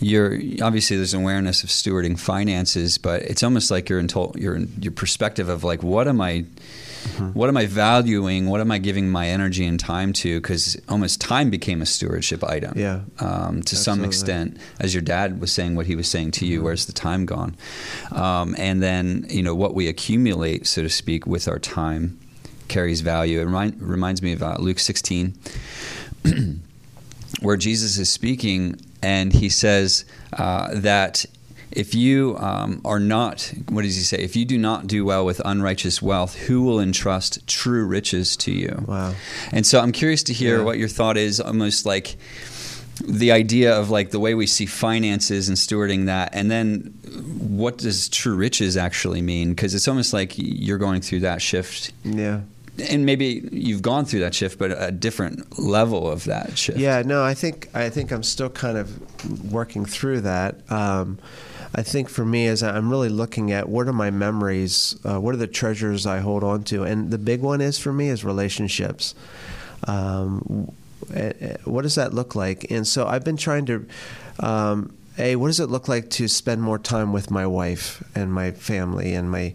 you're 0.00 0.34
obviously 0.62 0.96
there's 0.96 1.14
an 1.14 1.22
awareness 1.22 1.64
of 1.64 1.70
stewarding 1.70 2.18
finances, 2.18 2.98
but 2.98 3.22
it's 3.22 3.42
almost 3.42 3.70
like 3.70 3.88
you're 3.88 3.98
in 3.98 4.08
to- 4.08 4.32
your 4.36 4.58
your 4.80 4.92
perspective 4.92 5.48
of 5.48 5.64
like 5.64 5.82
what 5.82 6.06
am 6.06 6.20
I 6.20 6.44
Mm-hmm. 7.02 7.38
What 7.38 7.48
am 7.48 7.56
I 7.56 7.66
valuing? 7.66 8.48
What 8.48 8.60
am 8.60 8.70
I 8.70 8.78
giving 8.78 9.10
my 9.10 9.28
energy 9.28 9.66
and 9.66 9.78
time 9.78 10.12
to? 10.14 10.40
Because 10.40 10.80
almost 10.88 11.20
time 11.20 11.50
became 11.50 11.82
a 11.82 11.86
stewardship 11.86 12.44
item. 12.44 12.78
Yeah. 12.78 13.00
Um, 13.18 13.62
to 13.62 13.74
Absolutely. 13.74 13.76
some 13.76 14.04
extent, 14.04 14.58
as 14.80 14.94
your 14.94 15.02
dad 15.02 15.40
was 15.40 15.52
saying 15.52 15.74
what 15.74 15.86
he 15.86 15.96
was 15.96 16.08
saying 16.08 16.32
to 16.32 16.46
you, 16.46 16.58
mm-hmm. 16.58 16.66
where's 16.66 16.86
the 16.86 16.92
time 16.92 17.26
gone? 17.26 17.56
Um, 18.12 18.54
and 18.58 18.82
then, 18.82 19.26
you 19.28 19.42
know, 19.42 19.54
what 19.54 19.74
we 19.74 19.88
accumulate, 19.88 20.66
so 20.66 20.82
to 20.82 20.88
speak, 20.88 21.26
with 21.26 21.48
our 21.48 21.58
time 21.58 22.18
carries 22.68 23.00
value. 23.00 23.40
It 23.40 23.44
remind, 23.44 23.80
reminds 23.80 24.22
me 24.22 24.32
of 24.32 24.42
uh, 24.42 24.56
Luke 24.58 24.78
16, 24.78 25.34
where 27.40 27.56
Jesus 27.56 27.98
is 27.98 28.08
speaking 28.08 28.80
and 29.02 29.32
he 29.32 29.48
says 29.48 30.04
uh, 30.32 30.68
that 30.72 31.26
if 31.72 31.94
you 31.94 32.36
um, 32.38 32.80
are 32.84 33.00
not, 33.00 33.52
what 33.68 33.82
does 33.82 33.96
he 33.96 34.02
say? 34.02 34.18
If 34.18 34.36
you 34.36 34.44
do 34.44 34.58
not 34.58 34.86
do 34.86 35.04
well 35.04 35.24
with 35.24 35.40
unrighteous 35.44 36.02
wealth, 36.02 36.36
who 36.36 36.62
will 36.62 36.80
entrust 36.80 37.46
true 37.46 37.84
riches 37.84 38.36
to 38.38 38.52
you? 38.52 38.84
Wow. 38.86 39.14
And 39.50 39.66
so 39.66 39.80
I'm 39.80 39.92
curious 39.92 40.22
to 40.24 40.32
hear 40.32 40.58
yeah. 40.58 40.64
what 40.64 40.78
your 40.78 40.88
thought 40.88 41.16
is, 41.16 41.40
almost 41.40 41.86
like 41.86 42.16
the 43.04 43.32
idea 43.32 43.74
of 43.74 43.90
like 43.90 44.10
the 44.10 44.20
way 44.20 44.34
we 44.34 44.46
see 44.46 44.66
finances 44.66 45.48
and 45.48 45.56
stewarding 45.56 46.06
that, 46.06 46.30
and 46.34 46.50
then 46.50 46.94
what 47.38 47.78
does 47.78 48.08
true 48.08 48.36
riches 48.36 48.76
actually 48.76 49.22
mean? 49.22 49.50
Because 49.50 49.74
it's 49.74 49.88
almost 49.88 50.12
like 50.12 50.34
you're 50.36 50.78
going 50.78 51.00
through 51.00 51.20
that 51.20 51.42
shift. 51.42 51.92
Yeah 52.04 52.42
and 52.88 53.04
maybe 53.04 53.48
you've 53.52 53.82
gone 53.82 54.04
through 54.04 54.20
that 54.20 54.34
shift, 54.34 54.58
but 54.58 54.74
a 54.76 54.90
different 54.90 55.58
level 55.58 56.10
of 56.10 56.24
that 56.24 56.56
shift. 56.56 56.78
Yeah, 56.78 57.02
no, 57.04 57.22
I 57.22 57.34
think 57.34 57.68
I 57.74 57.90
think 57.90 58.10
I'm 58.10 58.22
still 58.22 58.48
kind 58.48 58.78
of 58.78 59.52
working 59.52 59.84
through 59.84 60.22
that. 60.22 60.56
Um, 60.70 61.18
I 61.74 61.82
think 61.82 62.08
for 62.08 62.24
me, 62.24 62.46
as 62.46 62.62
I'm 62.62 62.90
really 62.90 63.08
looking 63.08 63.50
at 63.50 63.68
what 63.68 63.88
are 63.88 63.92
my 63.92 64.10
memories, 64.10 64.96
uh, 65.04 65.20
what 65.20 65.34
are 65.34 65.38
the 65.38 65.46
treasures 65.46 66.06
I 66.06 66.20
hold 66.20 66.44
on 66.44 66.64
to, 66.64 66.84
and 66.84 67.10
the 67.10 67.18
big 67.18 67.40
one 67.40 67.60
is 67.60 67.78
for 67.78 67.92
me 67.92 68.08
is 68.08 68.24
relationships. 68.24 69.14
Um, 69.86 70.72
what 71.64 71.82
does 71.82 71.94
that 71.96 72.14
look 72.14 72.34
like? 72.34 72.70
And 72.70 72.86
so 72.86 73.06
I've 73.06 73.24
been 73.24 73.36
trying 73.36 73.66
to. 73.66 73.86
Um, 74.40 74.94
a, 75.18 75.36
what 75.36 75.48
does 75.48 75.60
it 75.60 75.70
look 75.70 75.88
like 75.88 76.10
to 76.10 76.28
spend 76.28 76.62
more 76.62 76.78
time 76.78 77.12
with 77.12 77.30
my 77.30 77.46
wife 77.46 78.02
and 78.14 78.32
my 78.32 78.50
family 78.50 79.14
and 79.14 79.30
my 79.30 79.54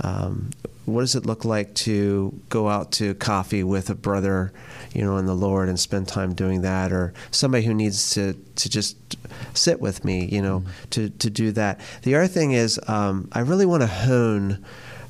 um, 0.00 0.50
what 0.84 1.02
does 1.02 1.14
it 1.14 1.26
look 1.26 1.44
like 1.44 1.74
to 1.74 2.38
go 2.48 2.68
out 2.68 2.92
to 2.92 3.14
coffee 3.14 3.62
with 3.62 3.88
a 3.88 3.94
brother 3.94 4.52
you 4.94 5.02
know, 5.04 5.16
in 5.16 5.26
the 5.26 5.34
Lord 5.34 5.68
and 5.68 5.78
spend 5.78 6.08
time 6.08 6.34
doing 6.34 6.62
that, 6.62 6.92
or 6.92 7.12
somebody 7.30 7.64
who 7.64 7.74
needs 7.74 8.10
to 8.10 8.34
to 8.56 8.68
just 8.68 8.96
sit 9.54 9.80
with 9.80 10.04
me, 10.04 10.26
you 10.26 10.42
know, 10.42 10.60
mm-hmm. 10.60 10.88
to 10.90 11.10
to 11.10 11.30
do 11.30 11.52
that. 11.52 11.80
The 12.02 12.14
other 12.14 12.26
thing 12.26 12.52
is, 12.52 12.80
um, 12.88 13.28
I 13.32 13.40
really 13.40 13.66
want 13.66 13.82
to 13.82 13.86
hone 13.86 14.64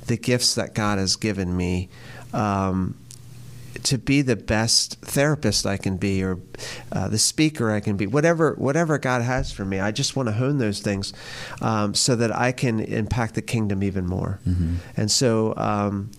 the 0.06 0.16
gifts 0.16 0.54
that 0.54 0.74
God 0.74 0.98
has 0.98 1.16
given 1.16 1.56
me. 1.56 1.88
Um, 2.32 2.96
to 3.84 3.98
be 3.98 4.22
the 4.22 4.36
best 4.36 5.00
therapist 5.00 5.66
I 5.66 5.76
can 5.76 5.96
be, 5.96 6.22
or 6.22 6.38
uh, 6.90 7.08
the 7.08 7.18
speaker 7.18 7.70
I 7.70 7.80
can 7.80 7.96
be, 7.96 8.06
whatever 8.06 8.54
whatever 8.54 8.98
God 8.98 9.22
has 9.22 9.52
for 9.52 9.64
me, 9.64 9.80
I 9.80 9.90
just 9.90 10.16
want 10.16 10.28
to 10.28 10.32
hone 10.32 10.58
those 10.58 10.80
things 10.80 11.12
um, 11.60 11.94
so 11.94 12.16
that 12.16 12.34
I 12.34 12.52
can 12.52 12.80
impact 12.80 13.34
the 13.34 13.42
kingdom 13.42 13.82
even 13.82 14.06
more. 14.06 14.40
Mm-hmm. 14.46 14.76
And 14.96 15.10
so, 15.10 15.54
um, 15.56 16.10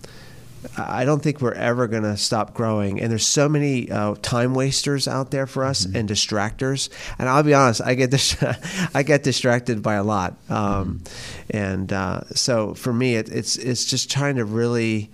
I 0.77 1.05
don't 1.05 1.21
think 1.21 1.41
we're 1.41 1.53
ever 1.53 1.87
going 1.87 2.03
to 2.03 2.17
stop 2.17 2.53
growing. 2.53 3.01
And 3.01 3.11
there's 3.11 3.27
so 3.27 3.49
many 3.49 3.91
uh, 3.91 4.15
time 4.21 4.53
wasters 4.53 5.07
out 5.07 5.31
there 5.31 5.45
for 5.45 5.63
us 5.63 5.85
mm-hmm. 5.85 5.97
and 5.97 6.09
distractors. 6.09 6.89
And 7.19 7.27
I'll 7.27 7.43
be 7.43 7.53
honest, 7.53 7.81
I 7.81 7.95
get 7.95 8.11
dis- 8.11 8.41
I 8.93 9.03
get 9.03 9.23
distracted 9.23 9.81
by 9.81 9.95
a 9.95 10.03
lot. 10.03 10.35
Um, 10.49 11.01
mm-hmm. 11.03 11.57
And 11.57 11.93
uh, 11.93 12.21
so 12.33 12.73
for 12.73 12.93
me, 12.93 13.15
it, 13.15 13.29
it's 13.29 13.55
it's 13.57 13.85
just 13.85 14.09
trying 14.09 14.35
to 14.37 14.45
really 14.45 15.11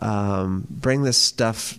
um, 0.00 0.66
bring 0.70 1.02
this 1.02 1.18
stuff. 1.18 1.78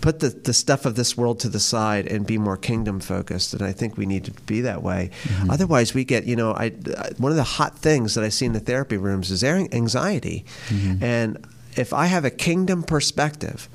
Put 0.00 0.20
the, 0.20 0.30
the 0.30 0.54
stuff 0.54 0.86
of 0.86 0.94
this 0.94 1.16
world 1.16 1.40
to 1.40 1.48
the 1.48 1.60
side 1.60 2.06
and 2.06 2.26
be 2.26 2.38
more 2.38 2.56
kingdom 2.56 3.00
focused, 3.00 3.52
and 3.52 3.62
I 3.62 3.72
think 3.72 3.96
we 3.96 4.06
need 4.06 4.24
to 4.24 4.32
be 4.46 4.62
that 4.62 4.82
way. 4.82 5.10
Mm-hmm. 5.24 5.50
Otherwise, 5.50 5.92
we 5.92 6.04
get 6.04 6.24
you 6.24 6.36
know, 6.36 6.52
I 6.54 6.70
one 7.18 7.32
of 7.32 7.36
the 7.36 7.42
hot 7.42 7.78
things 7.78 8.14
that 8.14 8.24
I 8.24 8.30
see 8.30 8.46
in 8.46 8.52
the 8.52 8.60
therapy 8.60 8.96
rooms 8.96 9.30
is 9.30 9.44
anxiety, 9.44 10.44
mm-hmm. 10.68 11.04
and 11.04 11.46
if 11.76 11.92
I 11.92 12.06
have 12.06 12.24
a 12.24 12.30
kingdom 12.30 12.82
perspective 12.82 13.68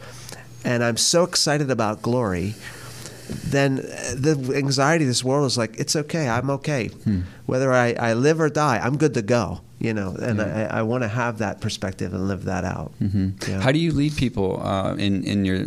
and 0.63 0.83
I'm 0.83 0.97
so 0.97 1.23
excited 1.23 1.69
about 1.69 2.01
glory, 2.01 2.55
then 3.27 3.75
the 3.75 4.53
anxiety 4.55 5.05
of 5.05 5.09
this 5.09 5.23
world 5.23 5.45
is 5.45 5.57
like, 5.57 5.77
it's 5.79 5.95
okay, 5.95 6.27
I'm 6.27 6.49
okay. 6.49 6.87
Hmm. 6.87 7.21
Whether 7.45 7.71
I, 7.71 7.93
I 7.93 8.13
live 8.13 8.41
or 8.41 8.49
die, 8.49 8.79
I'm 8.83 8.97
good 8.97 9.13
to 9.13 9.21
go. 9.21 9.61
You 9.79 9.93
know, 9.93 10.15
and 10.19 10.39
Yeah. 10.39 10.69
I, 10.71 10.79
I 10.79 10.81
want 10.83 11.03
to 11.03 11.07
have 11.09 11.39
that 11.39 11.61
perspective 11.61 12.13
and 12.13 12.27
live 12.27 12.45
that 12.45 12.63
out. 12.63 12.91
hmm 12.99 13.29
Yeah. 13.47 13.61
How 13.61 13.71
do 13.71 13.79
you 13.79 13.91
lead 13.91 14.15
people 14.15 14.61
uh, 14.65 14.95
in 14.95 15.23
in 15.23 15.45
your? 15.45 15.65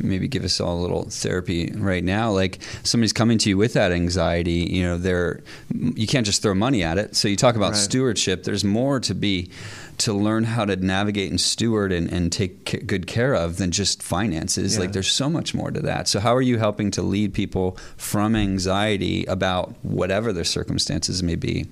Maybe 0.00 0.26
give 0.26 0.42
us 0.44 0.60
all 0.60 0.80
a 0.80 0.82
little 0.82 1.04
therapy 1.04 1.70
right 1.76 2.02
now. 2.02 2.32
Like 2.32 2.58
somebody's 2.82 3.12
coming 3.12 3.38
to 3.38 3.48
you 3.48 3.56
with 3.56 3.74
that 3.74 3.92
anxiety. 3.92 4.66
You 4.68 4.82
know, 4.82 4.98
they're 4.98 5.40
you 5.72 6.06
can't 6.08 6.26
just 6.26 6.42
throw 6.42 6.54
money 6.54 6.82
at 6.82 6.98
it. 6.98 7.14
So 7.14 7.28
you 7.28 7.36
talk 7.36 7.54
about 7.54 7.72
Right. 7.72 7.76
stewardship. 7.80 8.42
There's 8.42 8.64
more 8.64 8.98
to 9.00 9.14
be 9.14 9.50
to 9.98 10.12
learn 10.12 10.42
how 10.44 10.64
to 10.64 10.74
navigate 10.74 11.30
and 11.30 11.40
steward 11.40 11.92
and, 11.92 12.10
and 12.12 12.32
take 12.32 12.64
ca- 12.66 12.80
good 12.84 13.06
care 13.06 13.34
of 13.34 13.58
than 13.58 13.70
just 13.70 14.02
finances. 14.02 14.74
Yeah. 14.74 14.80
Like 14.80 14.92
there's 14.92 15.12
so 15.12 15.30
much 15.30 15.54
more 15.54 15.70
to 15.70 15.80
that. 15.80 16.08
So 16.08 16.18
how 16.18 16.34
are 16.34 16.42
you 16.42 16.58
helping 16.58 16.90
to 16.92 17.02
lead 17.02 17.32
people 17.32 17.76
from 17.96 18.34
anxiety 18.34 19.24
about 19.26 19.72
whatever 19.84 20.32
their 20.32 20.44
circumstances 20.44 21.22
may 21.22 21.36
be? 21.36 21.66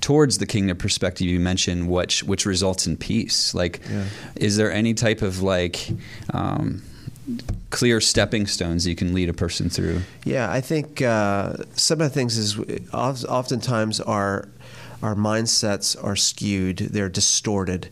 Towards 0.00 0.38
the 0.38 0.46
kingdom 0.46 0.76
perspective, 0.76 1.26
you 1.26 1.40
mentioned 1.40 1.88
which 1.88 2.22
which 2.22 2.46
results 2.46 2.86
in 2.86 2.96
peace. 2.96 3.54
Like, 3.54 3.80
Yeah. 3.90 4.04
is 4.36 4.56
there 4.56 4.70
any 4.70 4.94
type 4.94 5.22
of 5.22 5.42
like 5.42 5.88
um, 6.32 6.82
clear 7.70 8.00
stepping 8.00 8.46
stones 8.46 8.86
you 8.86 8.94
can 8.94 9.12
lead 9.14 9.28
a 9.28 9.32
person 9.32 9.68
through? 9.68 10.02
Yeah, 10.24 10.50
I 10.50 10.60
think 10.60 11.02
uh, 11.02 11.54
some 11.74 12.00
of 12.00 12.08
the 12.08 12.14
things 12.14 12.36
is 12.36 12.58
oftentimes 12.94 14.00
our 14.00 14.48
our 15.02 15.14
mindsets 15.14 15.94
are 16.02 16.16
skewed, 16.16 16.78
they're 16.78 17.10
distorted, 17.10 17.90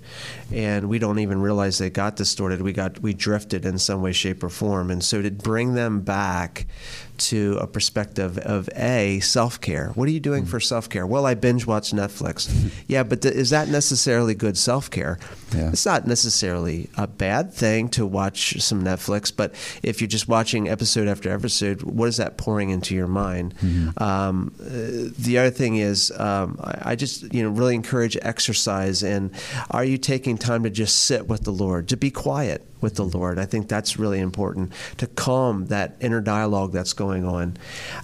and 0.51 0.89
we 0.89 0.99
don't 0.99 1.19
even 1.19 1.41
realize 1.41 1.77
they 1.79 1.91
got 1.91 2.17
distorted. 2.17 2.63
We 2.63 2.73
got 2.73 3.01
we 3.01 3.13
drifted 3.13 3.67
in 3.67 3.79
some 3.79 4.01
way, 4.03 4.13
shape, 4.13 4.43
or 4.43 4.49
form, 4.49 4.91
and 4.91 5.05
so 5.05 5.21
to 5.21 5.31
bring 5.31 5.75
them 5.75 6.01
back 6.01 6.67
to 7.17 7.59
a 7.61 7.67
perspective 7.67 8.39
of 8.39 8.69
a 8.77 9.21
self 9.21 9.61
care. 9.61 9.91
What 9.95 10.09
are 10.09 10.13
you 10.13 10.21
doing 10.21 10.45
for 10.45 10.61
self 10.61 10.89
care? 10.89 11.07
Well, 11.07 11.27
I 11.27 11.35
binge 11.35 11.67
watch 11.67 11.93
Netflix. 11.93 12.73
yeah, 12.89 13.03
but 13.03 13.23
th- 13.23 13.35
is 13.35 13.51
that 13.51 13.69
necessarily 13.69 14.35
good 14.35 14.57
self 14.57 14.91
care? 14.91 15.19
Yeah. 15.55 15.69
It's 15.69 15.87
not 15.87 16.07
necessarily 16.07 16.89
a 16.97 17.07
bad 17.07 17.53
thing 17.53 17.89
to 17.91 18.05
watch 18.05 18.61
some 18.61 18.83
Netflix, 18.83 19.33
but 19.35 19.55
if 19.83 20.01
you're 20.01 20.09
just 20.09 20.29
watching 20.29 20.69
episode 20.69 21.07
after 21.09 21.33
episode, 21.33 21.83
what 21.83 22.09
is 22.09 22.17
that 22.17 22.37
pouring 22.37 22.71
into 22.71 22.95
your 22.95 23.07
mind? 23.07 23.55
Um, 23.99 24.55
uh, 24.61 25.13
the 25.19 25.39
other 25.39 25.51
thing 25.51 25.77
is, 25.77 26.11
um, 26.19 26.59
I, 26.63 26.93
I 26.93 26.97
just 26.97 27.33
you 27.33 27.43
know 27.43 27.51
really 27.51 27.75
encourage 27.75 28.17
exercise. 28.23 29.03
And 29.03 29.31
are 29.71 29.85
you 29.85 29.99
taking 29.99 30.39
time 30.39 30.65
to 30.65 30.71
just 30.71 31.05
sit 31.05 31.29
with 31.29 31.45
the 31.45 31.53
Lord, 31.53 31.89
to 31.89 31.97
be 31.97 32.11
quiet 32.11 32.67
with 32.81 32.97
the 32.97 33.05
Lord? 33.05 33.39
I 33.39 33.45
think 33.45 33.69
that's 33.69 33.99
really 33.99 34.21
important 34.21 34.73
to 34.99 35.07
calm 35.07 35.67
that 35.67 35.97
inner 36.01 36.21
dialogue 36.21 36.73
that's 36.73 36.93
going 36.93 37.04
on, 37.11 37.57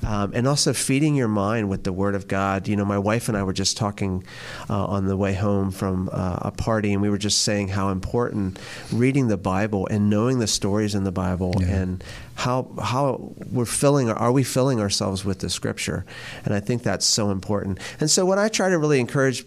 um, 0.06 0.32
and 0.34 0.46
also 0.46 0.72
feeding 0.72 1.14
your 1.14 1.28
mind 1.28 1.68
with 1.68 1.84
the 1.84 1.92
Word 1.92 2.14
of 2.14 2.28
God. 2.28 2.68
You 2.68 2.76
know, 2.76 2.84
my 2.84 2.98
wife 2.98 3.28
and 3.28 3.36
I 3.36 3.42
were 3.42 3.52
just 3.52 3.76
talking 3.76 4.24
uh, 4.68 4.84
on 4.86 5.06
the 5.06 5.16
way 5.16 5.34
home 5.34 5.70
from 5.70 6.10
uh, 6.12 6.38
a 6.42 6.50
party, 6.50 6.92
and 6.92 7.00
we 7.02 7.08
were 7.08 7.18
just 7.18 7.40
saying 7.42 7.68
how 7.68 7.88
important 7.90 8.58
reading 8.92 9.28
the 9.28 9.36
Bible 9.36 9.86
and 9.86 10.10
knowing 10.10 10.38
the 10.38 10.46
stories 10.46 10.94
in 10.94 11.04
the 11.04 11.12
Bible 11.12 11.54
Yeah. 11.60 11.66
and 11.68 12.04
how 12.34 12.68
how 12.80 13.32
we're 13.50 13.64
filling 13.66 14.10
are 14.10 14.32
we 14.32 14.42
filling 14.44 14.80
ourselves 14.80 15.24
with 15.24 15.38
the 15.40 15.48
Scripture, 15.50 16.04
and 16.44 16.54
I 16.54 16.60
think 16.60 16.82
that's 16.82 17.06
so 17.06 17.30
important. 17.30 17.78
And 18.00 18.10
so 18.10 18.24
what 18.26 18.38
I 18.38 18.48
try 18.48 18.68
to 18.68 18.78
really 18.78 19.00
encourage 19.00 19.44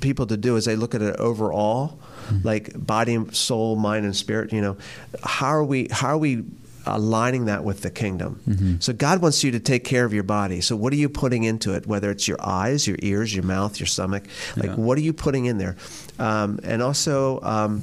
people 0.00 0.26
to 0.26 0.36
do 0.36 0.56
is 0.56 0.64
they 0.64 0.76
look 0.76 0.94
at 0.94 1.02
it 1.02 1.16
overall, 1.16 1.98
like 2.44 2.70
body, 2.74 3.18
soul, 3.32 3.76
mind, 3.76 4.04
and 4.04 4.16
spirit. 4.16 4.52
You 4.52 4.60
know, 4.62 4.76
how 5.22 5.48
are 5.48 5.64
we 5.64 5.88
how 5.90 6.08
are 6.08 6.18
we 6.18 6.44
aligning 6.86 7.46
that 7.46 7.64
with 7.64 7.82
the 7.82 7.90
kingdom. 7.90 8.78
So 8.80 8.92
God 8.92 9.20
wants 9.20 9.42
you 9.44 9.50
to 9.52 9.60
take 9.60 9.84
care 9.84 10.04
of 10.04 10.12
your 10.14 10.22
body. 10.22 10.60
So 10.60 10.76
what 10.76 10.92
are 10.92 10.96
you 10.96 11.08
putting 11.08 11.44
into 11.44 11.74
it? 11.74 11.86
Whether 11.86 12.10
it's 12.10 12.26
your 12.28 12.38
eyes, 12.40 12.86
your 12.86 12.96
ears, 13.02 13.34
your 13.34 13.44
mouth, 13.44 13.80
your 13.80 13.86
stomach, 13.86 14.24
like 14.56 14.66
Yeah. 14.66 14.74
what 14.76 14.96
are 14.98 15.02
you 15.02 15.12
putting 15.12 15.46
in 15.46 15.58
there? 15.58 15.76
Um, 16.18 16.60
and 16.62 16.82
also. 16.82 17.40
Um, 17.42 17.82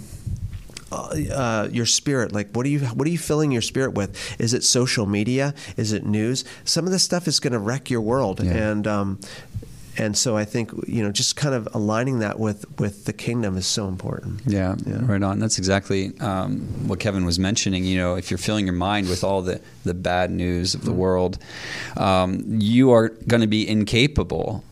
uh, 0.91 1.67
your 1.71 1.87
spirit 1.87 2.31
like 2.33 2.51
what 2.51 2.67
are 2.67 2.69
you 2.69 2.79
what 2.81 3.07
are 3.07 3.09
you 3.09 3.17
filling 3.17 3.51
your 3.51 3.63
spirit 3.63 3.93
with 3.95 4.39
is 4.39 4.53
it 4.53 4.63
social 4.63 5.07
media 5.07 5.55
is 5.75 5.91
it 5.91 6.05
news 6.05 6.45
some 6.65 6.85
of 6.85 6.91
this 6.91 7.01
stuff 7.01 7.27
is 7.27 7.39
going 7.39 7.53
to 7.53 7.57
wreck 7.57 7.89
your 7.89 8.01
world 8.01 8.39
Yeah. 8.43 8.51
and 8.51 8.85
um, 8.85 9.19
and 9.97 10.17
so 10.17 10.35
I 10.37 10.45
think 10.45 10.71
you 10.87 11.03
know 11.03 11.11
just 11.11 11.35
kind 11.35 11.53
of 11.55 11.67
aligning 11.73 12.19
that 12.19 12.39
with 12.39 12.65
with 12.79 13.05
the 13.05 13.13
kingdom 13.13 13.57
is 13.57 13.65
so 13.67 13.87
important 13.87 14.41
Yeah, 14.45 14.75
Yeah. 14.85 14.99
right 15.05 15.21
on. 15.23 15.39
That's 15.39 15.57
exactly 15.57 16.11
um, 16.19 16.61
what 16.87 16.99
Kevin 16.99 17.25
was 17.25 17.37
mentioning. 17.39 17.83
You 17.85 17.97
know, 17.97 18.15
if 18.15 18.31
you're 18.31 18.37
filling 18.37 18.65
your 18.65 18.75
mind 18.75 19.09
with 19.09 19.23
all 19.23 19.41
the, 19.41 19.59
the 19.83 19.93
bad 19.93 20.31
news 20.31 20.73
of 20.75 20.83
the 20.85 20.91
world, 20.91 21.37
um, 21.97 22.43
you 22.47 22.91
are 22.91 23.09
going 23.27 23.41
to 23.41 23.47
be 23.47 23.67
incapable, 23.67 24.63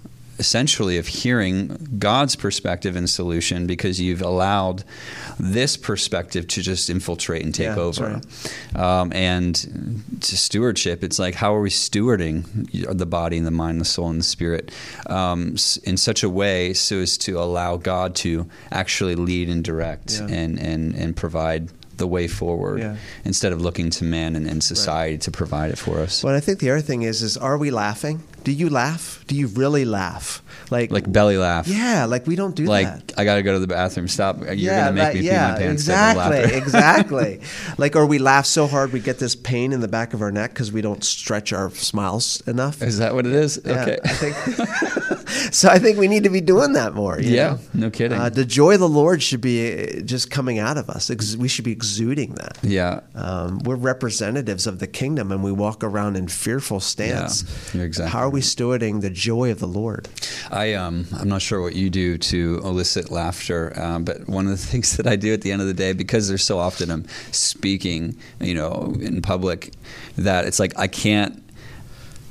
essentially, 0.42 0.98
of 0.98 1.08
hearing 1.08 1.56
God's 2.00 2.36
perspective 2.36 2.96
and 2.98 3.10
solution 3.10 3.68
because 3.68 4.02
you've 4.02 4.22
allowed 4.22 4.84
this 5.40 5.78
perspective 5.78 6.48
to 6.48 6.62
just 6.62 6.90
infiltrate 6.90 7.46
and 7.46 7.54
take 7.56 7.68
Yeah, 7.78 7.88
over. 7.88 8.22
Um, 8.76 9.14
and 9.14 9.54
to 10.22 10.38
stewardship, 10.38 11.04
it's 11.04 11.20
like 11.20 11.36
how 11.36 11.56
are 11.56 11.62
we 11.62 11.70
stewarding 11.70 12.36
the 12.98 13.06
body 13.06 13.38
and 13.38 13.46
the 13.48 13.52
mind, 13.52 13.80
the 13.80 13.86
soul 13.86 14.10
and 14.10 14.20
the 14.20 14.24
spirit 14.26 14.72
um, 15.08 15.56
in 15.84 15.96
such 15.98 16.24
a 16.24 16.30
way 16.30 16.74
so 16.74 16.98
as 16.98 17.18
to 17.20 17.40
allow 17.40 17.78
God 17.78 18.16
to 18.16 18.48
actually 18.72 19.16
lead 19.16 19.48
and 19.50 19.64
direct 19.64 20.12
Yeah. 20.20 20.28
and, 20.28 20.60
and, 20.60 20.96
and 20.96 21.16
provide 21.16 21.70
the 21.98 22.08
way 22.08 22.28
forward 22.28 22.80
Yeah. 22.80 22.96
instead 23.26 23.54
of 23.54 23.62
looking 23.62 23.92
to 23.92 24.04
man 24.04 24.36
and, 24.36 24.48
and 24.48 24.64
society 24.64 25.18
to 25.20 25.30
provide 25.32 25.70
it 25.70 25.78
for 25.78 26.00
us. 26.00 26.24
But 26.24 26.34
I 26.34 26.40
think 26.40 26.58
the 26.60 26.72
other 26.72 26.82
thing 26.82 27.04
is 27.04 27.22
is 27.22 27.38
are 27.38 27.58
we 27.60 27.70
laughing 27.70 28.24
do 28.44 28.52
you 28.52 28.70
laugh 28.70 29.24
do 29.28 29.36
you 29.36 29.48
really 29.48 29.86
laugh 29.86 30.42
like 30.72 30.92
Like 30.92 31.12
belly 31.12 31.38
laugh. 31.38 31.68
yeah 31.68 32.06
like 32.06 32.26
we 32.28 32.36
don't 32.36 32.56
do 32.56 32.64
that. 32.66 32.70
Like 32.72 33.08
that 33.08 33.20
I 33.20 33.24
got 33.26 33.36
to 33.36 33.44
go 33.44 33.54
to 33.54 33.60
the 33.60 33.68
bathroom. 33.68 34.08
Stop! 34.08 34.40
You're 34.42 34.54
yeah, 34.54 34.86
gonna 34.86 34.94
make 34.94 35.04
that- 35.04 35.16
me 35.16 35.22
yeah, 35.22 35.48
pee 35.48 35.52
my 35.54 35.60
pants. 35.68 35.82
exactly, 35.84 36.58
exactly. 36.58 37.42
Like, 37.78 37.96
or 37.96 38.06
we 38.06 38.20
laugh 38.20 38.46
so 38.46 38.68
hard 38.68 38.94
we 38.94 39.00
get 39.02 39.20
this 39.20 39.36
pain 39.36 39.74
in 39.74 39.82
the 39.82 39.88
back 39.90 40.14
of 40.14 40.22
our 40.22 40.32
neck 40.32 40.52
because 40.54 40.72
we 40.72 40.82
don't 40.82 41.04
stretch 41.04 41.52
our 41.52 41.70
smiles 41.72 42.42
enough. 42.48 42.82
Is 42.82 43.00
that 43.00 43.14
what 43.14 43.26
it 43.28 43.34
is? 43.34 43.60
Yeah, 43.66 43.82
okay. 43.84 43.98
I 44.04 44.14
think. 44.14 44.36
so 45.54 45.70
I 45.70 45.78
think 45.80 45.98
we 45.98 46.08
need 46.08 46.24
to 46.24 46.30
be 46.30 46.42
doing 46.42 46.74
that 46.74 46.94
more. 46.94 47.20
you 47.20 47.36
Yeah, 47.36 47.50
know? 47.50 47.60
no 47.74 47.90
kidding. 47.90 48.18
Uh, 48.20 48.30
the 48.30 48.46
joy 48.46 48.76
of 48.76 48.80
the 48.80 48.90
Lord 48.90 49.22
should 49.22 49.42
be 49.42 50.00
uh, 50.00 50.02
just 50.02 50.32
coming 50.32 50.58
out 50.60 50.78
of 50.78 50.90
us. 50.90 51.10
We 51.38 51.48
should 51.48 51.66
be 51.66 51.72
exuding 51.74 52.36
that. 52.36 52.58
yeah. 52.64 53.02
Um, 53.16 53.60
we're 53.66 53.76
representatives 53.76 54.68
of 54.68 54.80
the 54.80 54.88
kingdom, 54.88 55.32
and 55.32 55.44
we 55.44 55.52
walk 55.52 55.84
around 55.84 56.16
in 56.16 56.28
fearful 56.28 56.80
stance. 56.80 57.44
you're 57.74 57.86
exactly 57.86 58.12
How 58.12 58.30
we 58.32 58.42
stewarding 58.42 59.02
the 59.02 59.10
joy 59.10 59.52
of 59.52 59.60
the 59.60 59.68
Lord? 59.68 60.08
I 60.50 60.74
um 60.74 61.06
I'm 61.14 61.30
not 61.30 61.42
sure 61.42 61.62
what 61.62 61.76
you 61.76 61.90
do 61.90 62.18
to 62.18 62.62
elicit 62.64 63.12
laughter, 63.12 63.80
um, 63.80 64.04
but 64.04 64.28
one 64.28 64.46
of 64.46 64.52
the 64.52 64.58
things 64.72 64.98
that 64.98 65.08
I 65.08 65.16
do 65.16 65.34
at 65.34 65.42
the 65.42 65.52
end 65.52 65.62
of 65.62 65.68
the 65.68 65.74
day 65.74 65.94
because 65.94 66.28
there's 66.28 66.44
so 66.44 66.60
often 66.60 66.90
I'm 66.90 67.06
speaking, 67.32 68.18
you 68.40 68.54
know, 68.54 68.96
in 69.00 69.22
public, 69.22 69.74
that 70.18 70.46
it's 70.46 70.60
like 70.60 70.78
I 70.78 70.88
can't 70.88 71.44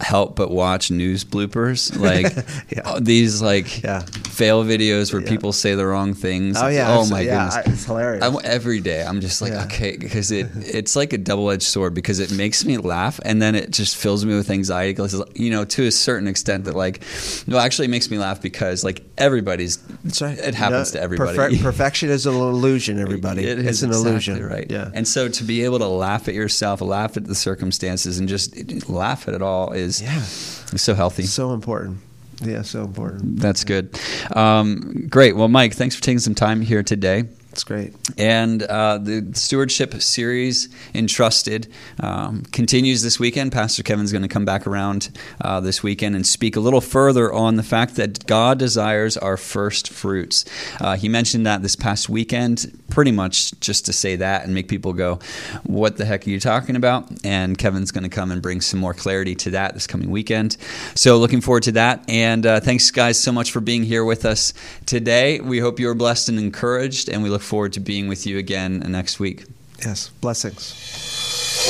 help 0.01 0.35
but 0.37 0.51
watch 0.51 0.91
news 0.91 1.25
bloopers 1.25 1.99
like 1.99 2.33
Yeah. 2.75 2.83
uh, 2.85 3.01
these 3.01 3.43
like 3.43 3.83
Yeah. 3.83 4.01
fail 4.29 4.65
videos 4.65 5.13
where 5.13 5.23
Yeah. 5.23 5.29
people 5.29 5.53
say 5.53 5.75
the 5.75 5.87
wrong 5.87 6.15
things. 6.15 6.57
Oh 6.59 6.69
yeah! 6.69 6.97
Oh 6.97 7.07
my 7.09 7.21
yeah, 7.21 7.51
goodness. 7.51 7.75
It's 7.75 7.85
hilarious. 7.87 8.25
I'm, 8.25 8.37
every 8.45 8.81
day 8.81 9.05
I'm 9.05 9.21
just 9.21 9.43
like 9.43 9.53
okay 9.67 9.97
because 9.99 10.31
it 10.31 10.49
it's 10.57 10.97
like 10.97 11.13
a 11.13 11.19
double 11.19 11.51
edged 11.51 11.65
sword 11.65 11.95
because 11.95 12.19
it 12.21 12.33
makes 12.33 12.65
me 12.65 12.79
laugh 12.79 13.21
and 13.25 13.41
then 13.43 13.55
it 13.55 13.71
just 13.71 13.97
fills 13.97 14.25
me 14.25 14.35
with 14.35 14.51
anxiety 14.51 14.95
'cause, 14.95 15.23
you 15.35 15.51
know 15.51 15.65
to 15.65 15.87
a 15.87 15.91
certain 15.91 16.29
extent 16.29 16.65
that 16.65 16.75
like 16.75 17.03
no 17.47 17.59
actually 17.59 17.85
it 17.87 17.91
makes 17.91 18.11
me 18.11 18.19
laugh 18.19 18.41
because 18.41 18.83
like 18.85 19.03
everybody's 19.19 19.77
That's 20.05 20.23
right. 20.23 20.39
it 20.39 20.55
happens 20.55 20.95
No, 20.95 20.99
to 21.01 21.03
everybody 21.05 21.39
perfe- 21.39 21.63
perfection 21.71 22.09
is 22.11 22.27
an 22.27 22.35
illusion, 22.35 22.99
everybody. 22.99 23.45
It 23.45 23.59
it's 23.59 23.69
is 23.69 23.83
an 23.83 23.91
exactly 23.91 24.11
illusion, 24.11 24.47
right? 24.47 24.67
Yeah. 24.71 24.91
And 24.95 25.07
so 25.07 25.29
to 25.29 25.45
be 25.45 25.65
able 25.65 25.79
to 25.81 25.87
laugh 25.89 26.29
at 26.29 26.35
yourself, 26.35 26.81
laugh 26.81 27.17
at 27.17 27.25
the 27.27 27.35
circumstances, 27.35 28.19
and 28.19 28.29
just 28.29 28.57
laugh 28.89 29.29
at 29.29 29.35
it 29.35 29.43
all 29.43 29.73
is 29.73 29.90
Yeah. 29.99 30.19
is 30.19 30.83
so 30.83 30.95
healthy. 30.95 31.25
So 31.25 31.53
important. 31.53 31.99
Yeah, 32.43 32.63
so 32.63 32.83
important. 32.85 33.39
That's 33.39 33.65
good. 33.65 33.99
Um, 34.35 35.07
great. 35.11 35.37
Well, 35.37 35.49
Mike, 35.49 35.75
thanks 35.75 35.95
for 35.95 36.03
taking 36.03 36.21
some 36.21 36.35
time 36.35 36.61
here 36.63 36.83
today. 36.83 37.25
It's 37.61 37.65
great. 37.65 37.93
And 38.17 38.63
uh, 38.63 38.97
the 38.97 39.33
stewardship 39.35 39.93
series, 40.01 40.71
Entrusted, 40.95 41.71
um, 42.03 42.43
continues 42.53 43.03
this 43.03 43.21
weekend. 43.21 43.53
Pastor 43.53 43.83
Kevin's 43.83 44.13
going 44.13 44.23
to 44.23 44.29
come 44.29 44.47
back 44.47 44.67
around 44.67 45.11
uh, 45.43 45.61
this 45.61 45.83
weekend 45.83 46.17
and 46.17 46.27
speak 46.27 46.57
a 46.57 46.61
little 46.61 46.81
further 46.81 47.31
on 47.31 47.57
the 47.57 47.63
fact 47.63 47.97
that 47.97 48.25
God 48.25 48.59
desires 48.59 49.19
our 49.19 49.37
first 49.37 49.91
fruits. 49.91 50.47
Uh, 50.81 50.97
he 50.97 51.11
mentioned 51.11 51.45
that 51.45 51.61
this 51.61 51.77
past 51.77 52.09
weekend, 52.09 52.81
pretty 52.89 53.13
much 53.13 53.53
just 53.61 53.85
to 53.85 53.93
say 53.93 54.17
that 54.17 54.45
and 54.45 54.55
make 54.55 54.67
people 54.67 54.95
go, 54.95 55.19
What 55.65 55.99
the 55.99 56.07
heck 56.07 56.27
are 56.27 56.31
you 56.31 56.41
talking 56.41 56.77
about? 56.77 57.11
And 57.27 57.59
Kevin's 57.59 57.91
going 57.91 58.05
to 58.05 58.09
come 58.09 58.31
and 58.31 58.41
bring 58.41 58.63
some 58.63 58.81
more 58.81 58.95
clarity 58.95 59.35
to 59.35 59.51
that 59.51 59.75
this 59.75 59.87
coming 59.87 60.11
weekend. 60.11 60.57
So, 60.95 61.19
looking 61.19 61.43
forward 61.43 61.65
to 61.65 61.73
that. 61.73 62.09
And 62.09 62.47
uh, 62.47 62.61
thanks, 62.61 62.91
guys, 62.91 63.21
so 63.21 63.33
much 63.33 63.53
for 63.53 63.61
being 63.61 63.83
here 63.83 64.07
with 64.07 64.25
us 64.25 64.55
today. 64.87 65.41
We 65.41 65.59
hope 65.59 65.79
you 65.79 65.91
are 65.91 65.95
blessed 65.95 66.31
and 66.31 66.39
encouraged, 66.39 67.11
and 67.11 67.23
we 67.23 67.29
look 67.29 67.43
forward 67.51 67.73
to 67.73 67.81
being 67.81 68.07
with 68.07 68.29
you 68.29 68.39
again 68.39 68.79
next 68.87 69.19
week. 69.19 69.45
Yes. 69.85 70.11
Blessings. 70.21 71.67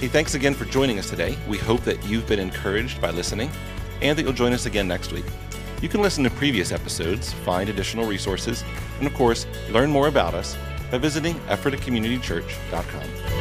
Hey, 0.00 0.08
thanks 0.08 0.34
again 0.34 0.52
for 0.52 0.66
joining 0.66 0.98
us 0.98 1.08
today. 1.08 1.34
We 1.48 1.56
hope 1.56 1.80
that 1.84 2.04
you've 2.04 2.26
been 2.28 2.38
encouraged 2.38 3.00
by 3.00 3.10
listening 3.10 3.50
and 4.02 4.18
that 4.18 4.22
you'll 4.22 4.34
join 4.34 4.52
us 4.52 4.66
again 4.66 4.86
next 4.86 5.12
week. 5.12 5.24
You 5.80 5.88
can 5.88 6.02
listen 6.02 6.24
to 6.24 6.30
previous 6.30 6.72
episodes, 6.72 7.32
find 7.32 7.70
additional 7.70 8.04
resources, 8.04 8.62
and 8.98 9.06
of 9.06 9.14
course, 9.14 9.46
learn 9.70 9.90
more 9.90 10.08
about 10.08 10.34
us 10.34 10.58
by 10.90 10.98
visiting 10.98 11.36
ephratacommunitychurch.com. 11.48 13.37